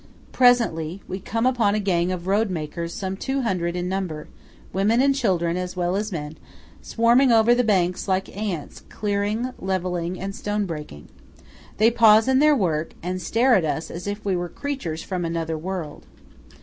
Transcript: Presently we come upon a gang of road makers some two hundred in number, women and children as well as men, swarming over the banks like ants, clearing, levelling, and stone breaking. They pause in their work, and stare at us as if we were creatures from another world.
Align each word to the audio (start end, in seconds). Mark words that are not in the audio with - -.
Presently 0.31 1.03
we 1.07 1.19
come 1.19 1.45
upon 1.45 1.75
a 1.75 1.79
gang 1.79 2.11
of 2.11 2.25
road 2.25 2.49
makers 2.49 2.91
some 2.91 3.15
two 3.15 3.41
hundred 3.43 3.75
in 3.75 3.87
number, 3.87 4.27
women 4.73 4.99
and 4.99 5.13
children 5.13 5.57
as 5.57 5.75
well 5.75 5.95
as 5.95 6.11
men, 6.11 6.39
swarming 6.81 7.31
over 7.31 7.53
the 7.53 7.63
banks 7.63 8.07
like 8.07 8.35
ants, 8.35 8.81
clearing, 8.89 9.51
levelling, 9.59 10.19
and 10.19 10.33
stone 10.35 10.65
breaking. 10.65 11.07
They 11.77 11.91
pause 11.91 12.27
in 12.27 12.39
their 12.39 12.55
work, 12.55 12.95
and 13.03 13.21
stare 13.21 13.53
at 13.53 13.63
us 13.63 13.91
as 13.91 14.07
if 14.07 14.25
we 14.25 14.35
were 14.35 14.49
creatures 14.49 15.03
from 15.03 15.23
another 15.23 15.55
world. 15.55 16.07